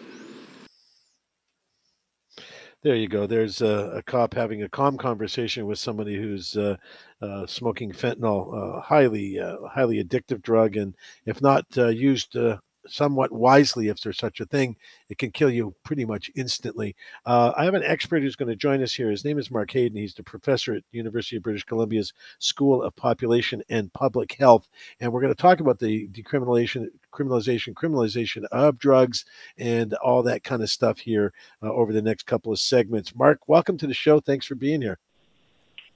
[2.84, 3.26] There you go.
[3.28, 6.76] There's a, a cop having a calm conversation with somebody who's uh,
[7.22, 10.94] uh, smoking fentanyl, uh, highly, uh, highly addictive drug, and
[11.26, 14.76] if not uh, used uh, somewhat wisely, if there's such a thing,
[15.10, 16.96] it can kill you pretty much instantly.
[17.26, 19.10] Uh, I have an expert who's going to join us here.
[19.10, 19.98] His name is Mark Haden.
[19.98, 24.68] He's the professor at University of British Columbia's School of Population and Public Health,
[25.00, 29.26] and we're going to talk about the decriminalization, criminalization, criminalization of drugs,
[29.58, 33.16] and all that kind of stuff here uh, over the next couple of segments.
[33.16, 34.20] Mark, welcome to the show.
[34.20, 35.00] Thanks for being here.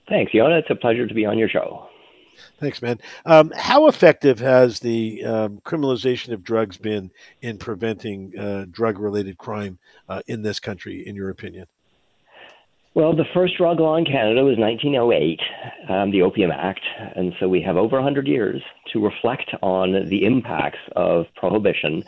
[0.07, 0.59] Thanks, Yona.
[0.59, 1.89] It's a pleasure to be on your show.
[2.59, 2.99] Thanks, man.
[3.25, 9.37] Um, how effective has the um, criminalization of drugs been in preventing uh, drug related
[9.37, 11.67] crime uh, in this country, in your opinion?
[12.97, 15.39] Well, the first drug law in Canada was 1908,
[15.87, 16.81] um, the Opium Act.
[17.15, 22.03] And so we have over 100 years to reflect on the impacts of prohibition.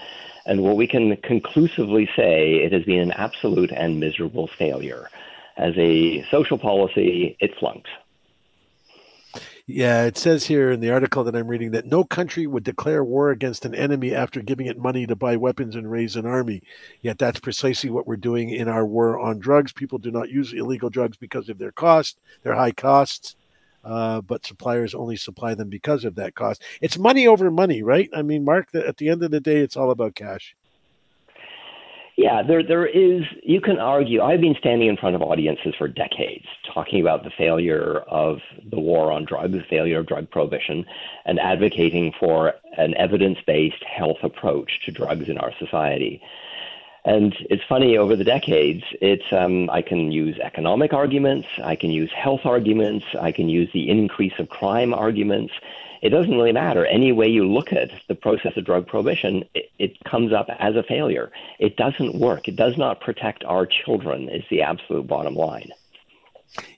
[0.48, 5.12] And what we can conclusively say, it has been an absolute and miserable failure.
[5.58, 7.88] As a social policy, it flunked.
[9.72, 13.04] Yeah, it says here in the article that I'm reading that no country would declare
[13.04, 16.64] war against an enemy after giving it money to buy weapons and raise an army.
[17.02, 19.72] Yet that's precisely what we're doing in our war on drugs.
[19.72, 23.36] People do not use illegal drugs because of their cost, their high costs,
[23.84, 26.64] uh, but suppliers only supply them because of that cost.
[26.82, 28.10] It's money over money, right?
[28.12, 30.56] I mean, Mark, at the end of the day, it's all about cash.
[32.20, 33.24] Yeah, there there is.
[33.44, 34.22] You can argue.
[34.22, 38.78] I've been standing in front of audiences for decades, talking about the failure of the
[38.78, 40.86] war on drugs, the failure of drug prohibition,
[41.24, 46.22] and advocating for an evidence-based health approach to drugs in our society.
[47.06, 48.84] And it's funny over the decades.
[49.00, 53.70] It's um, I can use economic arguments, I can use health arguments, I can use
[53.72, 55.54] the increase of crime arguments.
[56.02, 56.86] It doesn't really matter.
[56.86, 60.76] Any way you look at the process of drug prohibition, it, it comes up as
[60.76, 61.32] a failure.
[61.60, 62.48] It doesn't work.
[62.48, 64.30] It does not protect our children.
[64.30, 65.72] Is the absolute bottom line.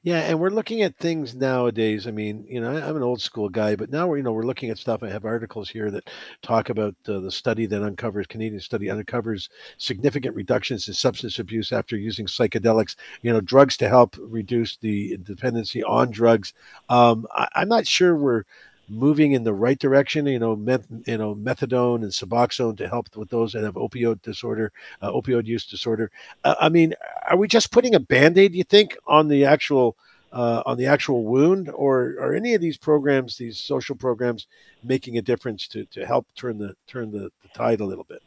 [0.04, 2.06] Yeah, and we're looking at things nowadays.
[2.06, 4.44] I mean, you know, I'm an old school guy, but now we're, you know, we're
[4.44, 5.02] looking at stuff.
[5.02, 6.10] I have articles here that
[6.42, 11.72] talk about uh, the study that uncovers Canadian study uncovers significant reductions in substance abuse
[11.72, 12.96] after using psychedelics.
[13.22, 16.54] You know, drugs to help reduce the dependency on drugs.
[16.90, 18.44] Um, I, I'm not sure we're
[18.92, 20.28] moving in the right direction.
[20.28, 24.22] You know, meth, you know, methadone and Suboxone to help with those that have opioid
[24.22, 26.12] disorder, uh, opioid use disorder.
[26.44, 26.94] Uh, I mean,
[27.28, 28.54] are we just putting a band-aid?
[28.54, 29.96] You think on the actual
[30.32, 34.48] uh, on the actual wound, or are any of these programs, these social programs,
[34.82, 38.22] making a difference to, to help turn the turn the, the tide a little bit?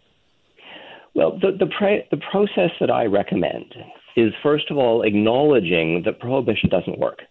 [1.14, 3.74] Well, the the, pre- the process that I recommend
[4.16, 7.22] is first of all acknowledging that prohibition doesn't work.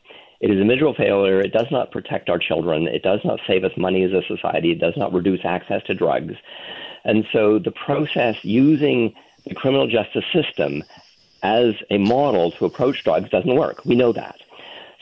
[0.43, 1.39] It is a miserable failure.
[1.39, 2.85] It does not protect our children.
[2.85, 4.71] It does not save us money as a society.
[4.71, 6.33] It does not reduce access to drugs.
[7.05, 9.13] And so the process using
[9.45, 10.83] the criminal justice system
[11.43, 13.85] as a model to approach drugs doesn't work.
[13.85, 14.35] We know that.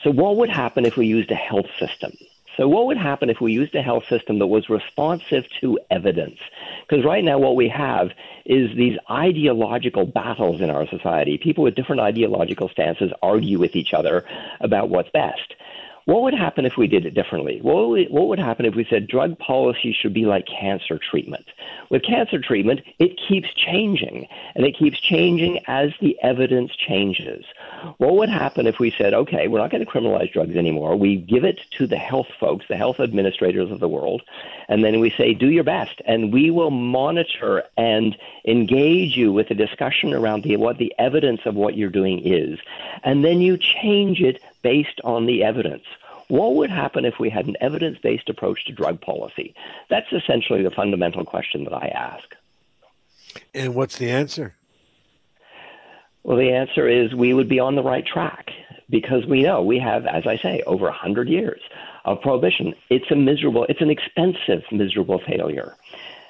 [0.04, 2.12] So what would happen if we used a health system?
[2.56, 6.38] So what would happen if we used a health system that was responsive to evidence?
[6.86, 8.10] Because right now what we have
[8.44, 11.38] is these ideological battles in our society.
[11.38, 14.26] People with different ideological stances argue with each other
[14.60, 15.54] about what's best.
[16.04, 17.60] What would happen if we did it differently?
[17.62, 21.46] What would, what would happen if we said drug policy should be like cancer treatment?
[21.90, 27.44] With cancer treatment, it keeps changing, and it keeps changing as the evidence changes.
[27.98, 30.96] What would happen if we said, okay, we're not going to criminalize drugs anymore.
[30.96, 34.22] We give it to the health folks, the health administrators of the world,
[34.68, 39.50] and then we say, do your best, and we will monitor and engage you with
[39.50, 42.58] a discussion around the, what the evidence of what you're doing is.
[43.04, 45.84] And then you change it based on the evidence.
[46.28, 49.54] What would happen if we had an evidence based approach to drug policy?
[49.90, 52.24] That's essentially the fundamental question that I ask.
[53.54, 54.54] And what's the answer?
[56.22, 58.50] Well, the answer is we would be on the right track
[58.88, 61.60] because we know we have, as I say, over 100 years
[62.04, 62.74] of prohibition.
[62.90, 65.76] It's a miserable, it's an expensive, miserable failure.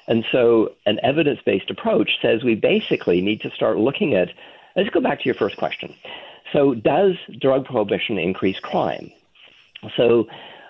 [0.07, 4.29] And so an evidence based approach says we basically need to start looking at,
[4.75, 5.93] let's go back to your first question.
[6.53, 9.11] So, does drug prohibition increase crime?
[9.97, 10.27] So,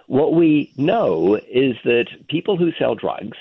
[0.08, 3.38] what we know is that people who sell drugs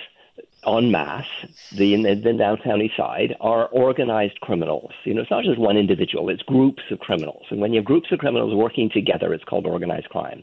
[0.66, 1.26] en masse,
[1.72, 4.92] the, in the, the downtown east side, are organized criminals.
[5.04, 7.46] You know, it's not just one individual, it's groups of criminals.
[7.50, 10.42] And when you have groups of criminals working together, it's called organized crime.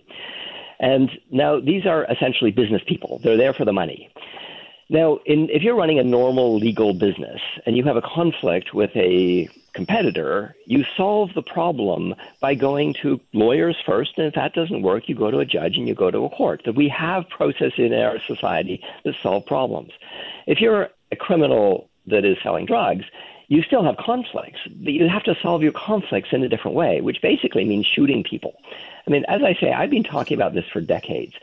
[0.80, 3.20] And now these are essentially business people.
[3.24, 4.10] They're there for the money.
[4.90, 8.90] Now, in, if you're running a normal legal business and you have a conflict with
[8.96, 14.82] a competitor, you solve the problem by going to lawyers first, and if that doesn't
[14.82, 16.62] work, you go to a judge and you go to a court.
[16.66, 19.92] That we have processes in our society that solve problems.
[20.48, 23.06] If you're a criminal that is selling drugs,
[23.48, 27.02] you still have conflicts, but you have to solve your conflicts in a different way,
[27.02, 28.54] which basically means shooting people.
[29.08, 31.34] I mean, as I say, I've been talking about this for decades.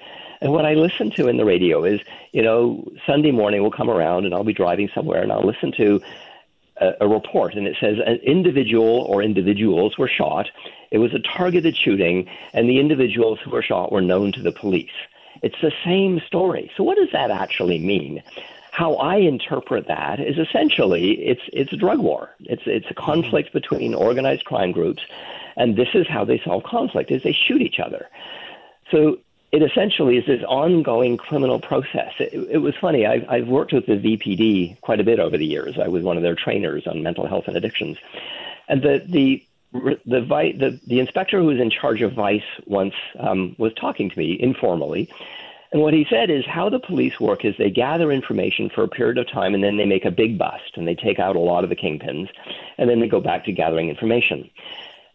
[0.40, 2.00] And what I listen to in the radio is,
[2.32, 5.72] you know, Sunday morning will come around and I'll be driving somewhere and I'll listen
[5.72, 6.00] to
[6.80, 10.48] a, report and it says an individual or individuals were shot.
[10.90, 14.52] It was a targeted shooting and the individuals who were shot were known to the
[14.52, 14.90] police.
[15.42, 16.70] It's the same story.
[16.76, 18.22] So what does that actually mean?
[18.70, 22.30] How I interpret that is essentially it's it's a drug war.
[22.40, 25.02] It's it's a conflict between organized crime groups,
[25.56, 28.06] and this is how they solve conflict: is they shoot each other.
[28.90, 29.18] So
[29.52, 32.12] it essentially is this ongoing criminal process.
[32.18, 33.06] It, it was funny.
[33.06, 35.78] I've, I've worked with the VPD quite a bit over the years.
[35.78, 37.98] I was one of their trainers on mental health and addictions,
[38.68, 43.54] and the the the the, the inspector who was in charge of vice once um,
[43.59, 45.11] was talking to me informally.
[45.72, 48.88] And what he said is how the police work is they gather information for a
[48.88, 51.40] period of time and then they make a big bust and they take out a
[51.40, 52.28] lot of the kingpins
[52.78, 54.48] and then they go back to gathering information.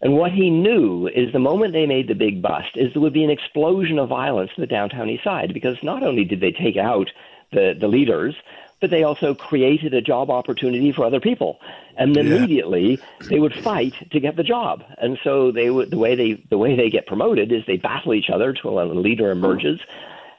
[0.01, 3.13] And what he knew is the moment they made the big bust is there would
[3.13, 6.51] be an explosion of violence in the downtown east side because not only did they
[6.51, 7.11] take out
[7.51, 8.35] the, the leaders,
[8.79, 11.59] but they also created a job opportunity for other people.
[11.97, 12.23] And yeah.
[12.23, 14.83] immediately they would fight to get the job.
[14.97, 18.15] And so they would the way they the way they get promoted is they battle
[18.15, 19.79] each other till a leader emerges.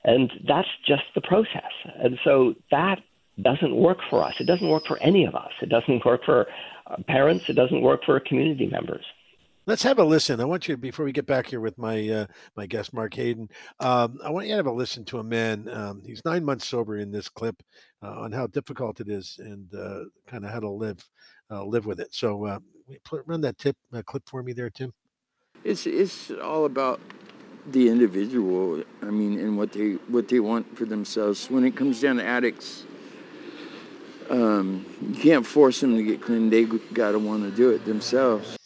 [0.02, 1.70] And that's just the process.
[1.94, 3.00] And so that
[3.40, 4.34] doesn't work for us.
[4.40, 5.52] It doesn't work for any of us.
[5.62, 6.48] It doesn't work for
[6.86, 7.48] uh, parents.
[7.48, 9.04] It doesn't work for community members.
[9.64, 10.40] Let's have a listen.
[10.40, 13.48] I want you before we get back here with my uh, my guest Mark Haden.
[13.78, 15.68] Um, I want you to have a listen to a man.
[15.68, 17.62] Um, he's nine months sober in this clip
[18.02, 21.08] uh, on how difficult it is and uh, kind of how to live
[21.48, 22.12] uh, live with it.
[22.12, 22.58] So uh,
[23.24, 24.92] run that tip uh, clip for me there, Tim.
[25.62, 27.00] It's it's all about
[27.70, 28.82] the individual.
[29.00, 31.48] I mean, and what they what they want for themselves.
[31.48, 32.84] When it comes down to addicts,
[34.28, 36.50] um, you can't force them to get clean.
[36.50, 38.56] They got to want to do it themselves.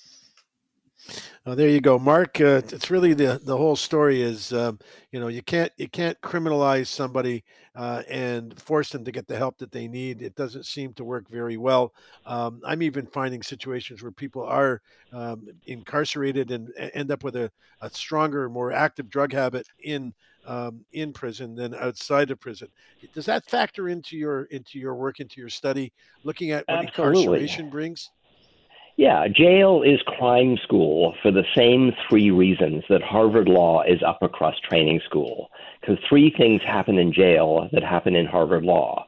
[1.49, 2.41] Oh, there you go, Mark.
[2.41, 4.81] Uh, it's really the the whole story is um,
[5.13, 7.45] you know you can't you can't criminalize somebody
[7.77, 10.23] uh, and force them to get the help that they need.
[10.23, 11.95] It doesn't seem to work very well.
[12.27, 14.83] Um, I'm even finding situations where people are
[15.13, 17.49] um, incarcerated and end up with a,
[17.81, 20.13] a stronger, more active drug habit in
[20.49, 22.67] um, in prison than outside of prison.
[23.15, 25.93] Does that factor into your into your work, into your study,
[26.25, 27.21] looking at what Absolutely.
[27.21, 28.11] incarceration brings?
[28.99, 34.27] Yeah, jail is crime school for the same three reasons that Harvard Law is upper
[34.27, 35.51] crust training school.
[35.83, 39.07] Because three things happen in jail that happen in Harvard Law.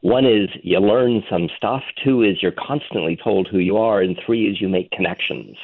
[0.00, 4.18] One is you learn some stuff, two is you're constantly told who you are, and
[4.26, 5.56] three is you make connections.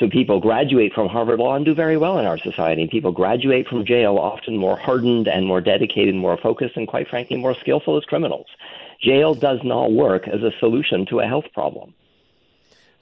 [0.00, 2.80] So people graduate from Harvard Law and do very well in our society.
[2.80, 7.08] And People graduate from jail often more hardened and more dedicated, more focused, and quite
[7.08, 8.46] frankly, more skillful as criminals.
[9.02, 11.92] Jail does not work as a solution to a health problem.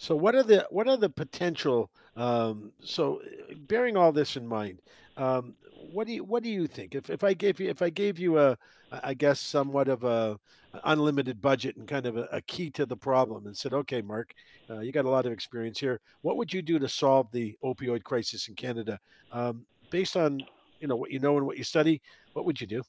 [0.03, 1.88] So what are the what are the potential?
[2.17, 3.21] Um, so
[3.69, 4.81] bearing all this in mind,
[5.17, 5.55] um,
[5.93, 6.97] what do you what do you think?
[6.97, 8.59] If if I gave you if I gave you a
[8.91, 10.41] I guess somewhat of a
[10.83, 14.35] unlimited budget and kind of a, a key to the problem and said, okay, Mark,
[14.68, 16.01] uh, you got a lot of experience here.
[16.22, 18.99] What would you do to solve the opioid crisis in Canada?
[19.31, 20.41] Um, based on
[20.81, 22.03] you know what you know and what you study,
[22.33, 22.83] what would you do?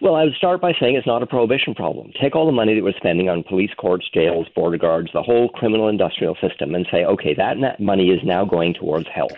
[0.00, 2.12] Well, I would start by saying it's not a prohibition problem.
[2.18, 5.50] Take all the money that we're spending on police courts, jails, border guards, the whole
[5.50, 9.36] criminal industrial system, and say, okay, that money is now going towards health.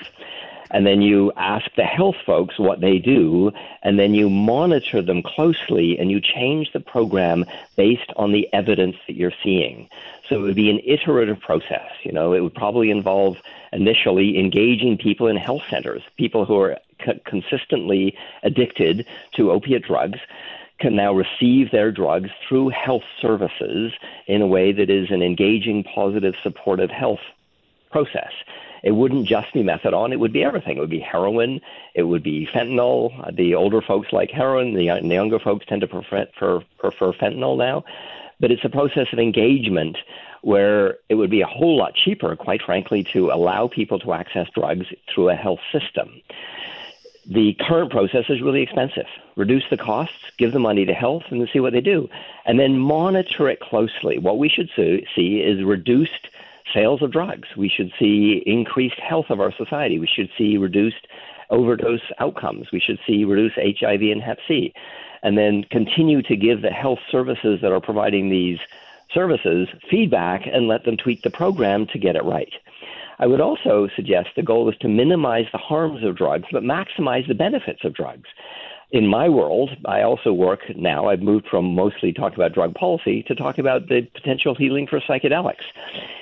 [0.70, 3.50] And then you ask the health folks what they do,
[3.82, 7.44] and then you monitor them closely and you change the program
[7.76, 9.88] based on the evidence that you're seeing.
[10.28, 11.90] So it would be an iterative process.
[12.04, 13.36] You know, it would probably involve
[13.72, 16.78] initially engaging people in health centers, people who are
[17.24, 20.18] consistently addicted to opiate drugs
[20.80, 23.92] can now receive their drugs through health services
[24.26, 27.20] in a way that is an engaging, positive, supportive health
[27.90, 28.32] process.
[28.82, 30.76] It wouldn't just be methadone, it would be everything.
[30.76, 31.61] It would be heroin,
[31.94, 33.34] it would be fentanyl.
[33.36, 36.26] The older folks like heroin, the, the younger folks tend to prefer,
[36.78, 37.84] prefer fentanyl now.
[38.40, 39.98] But it's a process of engagement
[40.40, 44.48] where it would be a whole lot cheaper, quite frankly, to allow people to access
[44.53, 46.20] drugs through a health system.
[47.26, 49.06] The current process is really expensive.
[49.36, 52.08] Reduce the costs, give the money to health, and see what they do.
[52.46, 54.18] And then monitor it closely.
[54.18, 56.28] What we should see is reduced
[56.74, 57.48] sales of drugs.
[57.56, 59.98] We should see increased health of our society.
[59.98, 61.06] We should see reduced
[61.50, 62.72] overdose outcomes.
[62.72, 64.72] We should see reduced HIV and Hep C.
[65.22, 68.58] And then continue to give the health services that are providing these
[69.12, 72.52] services feedback and let them tweak the program to get it right.
[73.22, 77.26] I would also suggest the goal is to minimize the harms of drugs, but maximize
[77.28, 78.28] the benefits of drugs
[78.92, 81.08] in my world, I also work now.
[81.08, 85.00] I've moved from mostly talking about drug policy to talk about the potential healing for
[85.00, 85.64] psychedelics.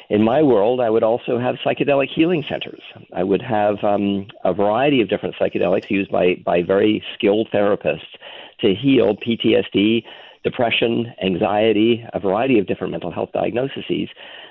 [0.08, 2.80] In my world, I would also have psychedelic healing centers.
[3.12, 8.14] I would have um, a variety of different psychedelics used by, by very skilled therapists
[8.60, 10.04] to heal PTSD,
[10.44, 13.84] depression, anxiety, a variety of different mental health diagnoses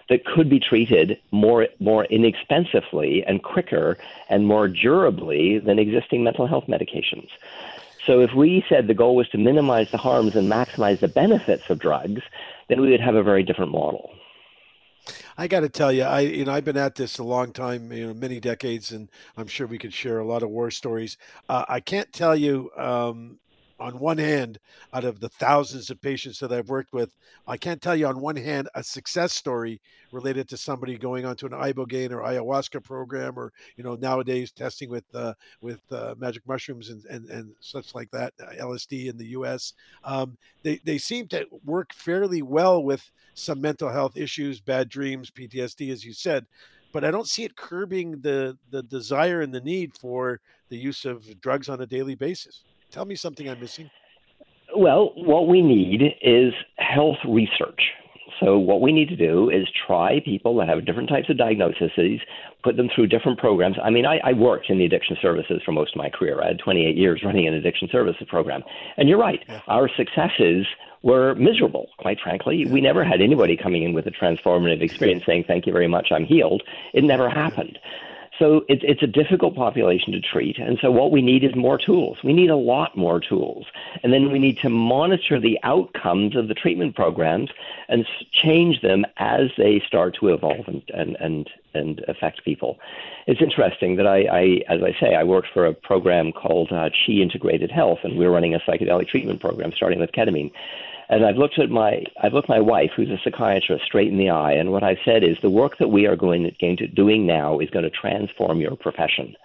[0.10, 3.98] that could be treated more more inexpensively and quicker
[4.30, 7.30] and more durably than existing mental health medications.
[8.06, 11.70] So if we said the goal was to minimize the harms and maximize the benefits
[11.70, 12.22] of drugs,
[12.68, 14.12] then we would have a very different model.
[15.38, 17.92] I got to tell you, I you know I've been at this a long time,
[17.92, 21.18] you know, many decades, and I'm sure we could share a lot of war stories.
[21.48, 23.40] Uh, I can't tell you um,
[23.80, 24.60] on one hand,
[24.94, 27.16] out of the thousands of patients that I've worked with,
[27.48, 31.46] I can't tell you on one hand a success story related to somebody going onto
[31.46, 36.48] an ibogaine or ayahuasca program, or you know nowadays testing with uh, with uh, magic
[36.48, 39.74] mushrooms and, and and such like that, uh, LSD in the U.S.
[40.04, 45.32] Um, they they seem to work fairly well with some mental health issues, bad dreams,
[45.32, 46.46] PTSD, as you said
[46.92, 51.06] but I don't see it curbing the the desire and the need for the use
[51.06, 52.64] of drugs on a daily basis.
[52.92, 53.90] Tell me something I'm missing.
[54.76, 57.82] Well, what we need is health research.
[58.40, 62.22] So, what we need to do is try people that have different types of diagnoses,
[62.64, 63.76] put them through different programs.
[63.84, 66.42] I mean, I, I, worked in the addiction services for most of my career.
[66.42, 68.64] I had 28 years running an addiction services program.
[68.96, 69.60] And you're right, yeah.
[69.68, 70.66] our successes
[71.02, 72.66] were miserable, quite frankly.
[72.66, 76.10] We never had anybody coming in with a transformative experience saying, Thank you very much,
[76.12, 76.64] I'm healed.
[76.94, 77.78] It never happened.
[78.40, 81.78] So it's it's a difficult population to treat, and so what we need is more
[81.78, 82.18] tools.
[82.24, 83.66] We need a lot more tools,
[84.02, 87.50] and then we need to monitor the outcomes of the treatment programs
[87.90, 92.80] and change them as they start to evolve and and and, and affect people.
[93.28, 96.90] It's interesting that I, I, as I say, I worked for a program called uh,
[96.90, 100.52] Chi Integrated Health, and we we're running a psychedelic treatment program starting with ketamine.
[101.10, 104.30] And I've looked at my I've looked my wife, who's a psychiatrist, straight in the
[104.30, 106.88] eye, and what I've said is the work that we are going to, going to
[106.88, 109.36] doing now is going to transform your profession.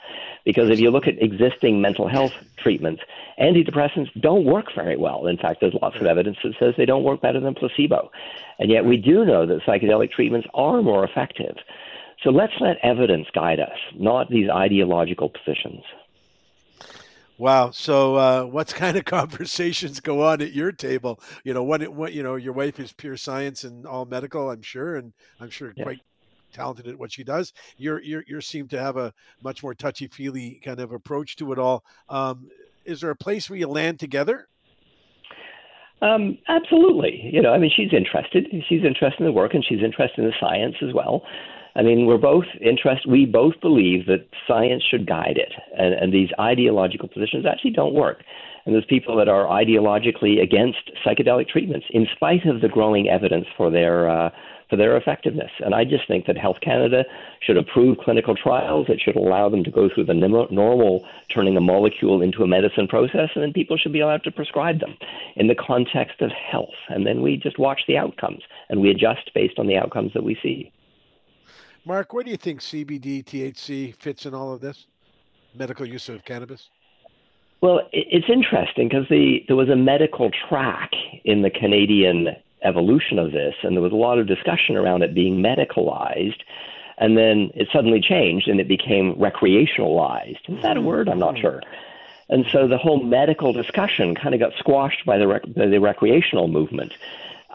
[0.44, 3.02] Because if you look at existing mental health treatments,
[3.40, 5.26] antidepressants don't work very well.
[5.26, 8.10] In fact, there's lots of evidence that says they don't work better than placebo.
[8.58, 11.56] And yet we do know that psychedelic treatments are more effective.
[12.22, 15.82] So let's let evidence guide us, not these ideological positions.
[17.36, 17.70] Wow.
[17.72, 21.20] So, uh, what kind of conversations go on at your table?
[21.42, 24.62] You know, what, what, you know, your wife is pure science and all medical, I'm
[24.62, 25.84] sure, and I'm sure yes.
[25.84, 26.00] quite
[26.52, 27.52] talented at what she does.
[27.76, 29.12] You're, you're, you seem to have a
[29.42, 31.84] much more touchy feely kind of approach to it all.
[32.08, 32.48] Um,
[32.84, 34.48] is there a place where you land together?
[36.02, 37.30] Um, absolutely.
[37.32, 38.46] You know, I mean, she's interested.
[38.68, 41.22] She's interested in the work and she's interested in the science as well.
[41.76, 43.10] I mean, we're both interested.
[43.10, 47.94] We both believe that science should guide it, and, and these ideological positions actually don't
[47.94, 48.22] work.
[48.64, 53.46] And there's people that are ideologically against psychedelic treatments, in spite of the growing evidence
[53.56, 54.30] for their uh,
[54.70, 55.50] for their effectiveness.
[55.60, 57.04] And I just think that Health Canada
[57.40, 58.86] should approve clinical trials.
[58.88, 62.88] It should allow them to go through the normal turning a molecule into a medicine
[62.88, 64.96] process, and then people should be allowed to prescribe them
[65.36, 66.74] in the context of health.
[66.88, 70.24] And then we just watch the outcomes and we adjust based on the outcomes that
[70.24, 70.72] we see.
[71.86, 74.86] Mark, where do you think CBD, THC fits in all of this?
[75.54, 76.70] Medical use of cannabis?
[77.60, 80.90] Well, it's interesting because the, there was a medical track
[81.24, 82.28] in the Canadian
[82.62, 86.40] evolution of this, and there was a lot of discussion around it being medicalized.
[86.96, 90.38] And then it suddenly changed and it became recreationalized.
[90.48, 91.08] Is that a word?
[91.08, 91.40] I'm not hmm.
[91.40, 91.62] sure.
[92.28, 95.80] And so the whole medical discussion kind of got squashed by the, rec- by the
[95.80, 96.92] recreational movement.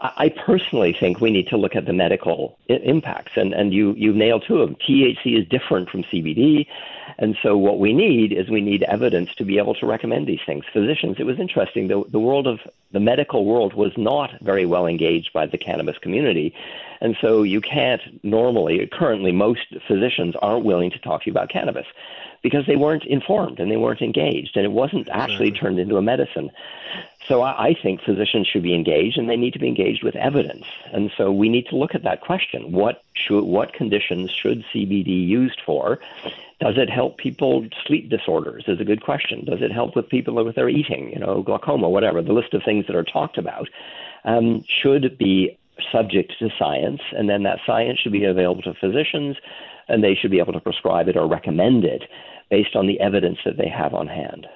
[0.02, 3.92] I personally think we need to look at the medical I- impacts, and, and you,
[3.98, 4.76] you nailed two of them.
[4.76, 6.66] THC is different from CBD,
[7.18, 10.40] and so what we need is we need evidence to be able to recommend these
[10.46, 10.64] things.
[10.72, 12.60] Physicians, it was interesting, the, the world of
[12.92, 16.54] the medical world was not very well engaged by the cannabis community,
[17.02, 21.50] and so you can't normally, currently, most physicians aren't willing to talk to you about
[21.50, 21.86] cannabis
[22.42, 26.02] because they weren't informed and they weren't engaged, and it wasn't actually turned into a
[26.02, 26.50] medicine.
[27.26, 30.16] So I, I think physicians should be engaged, and they need to be engaged with
[30.16, 30.64] evidence.
[30.92, 35.26] And so we need to look at that question: what should, what conditions should CBD
[35.26, 35.98] used for?
[36.60, 38.64] Does it help people sleep disorders?
[38.66, 39.44] Is a good question.
[39.44, 41.10] Does it help with people with their eating?
[41.10, 42.22] You know, glaucoma, whatever.
[42.22, 43.68] The list of things that are talked about
[44.24, 45.56] um, should be
[45.92, 49.36] subject to science, and then that science should be available to physicians,
[49.88, 52.02] and they should be able to prescribe it or recommend it
[52.50, 54.46] based on the evidence that they have on hand.